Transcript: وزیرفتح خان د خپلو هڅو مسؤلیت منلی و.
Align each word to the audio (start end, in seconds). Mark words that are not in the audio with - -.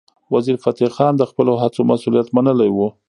وزیرفتح 0.33 0.87
خان 0.95 1.13
د 1.17 1.23
خپلو 1.29 1.53
هڅو 1.61 1.81
مسؤلیت 1.91 2.27
منلی 2.35 2.69
و. 2.73 2.79